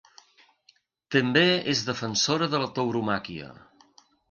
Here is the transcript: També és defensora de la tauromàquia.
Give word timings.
També 1.17 1.43
és 1.75 1.85
defensora 1.91 2.49
de 2.55 2.65
la 2.65 2.73
tauromàquia. 2.81 3.55